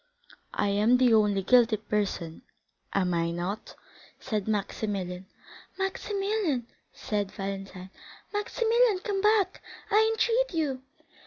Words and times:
"I 0.55 0.69
am 0.69 0.97
the 0.97 1.13
only 1.13 1.43
guilty 1.43 1.77
person, 1.77 2.41
am 2.91 3.13
I 3.13 3.29
not?" 3.29 3.75
said 4.19 4.47
Maximilian. 4.47 5.27
"Maximilian!" 5.77 6.65
said 6.91 7.31
Valentine, 7.33 7.91
"Maximilian, 8.33 8.97
come 9.03 9.21
back, 9.21 9.61
I 9.91 10.09
entreat 10.11 10.55
you!" 10.55 10.81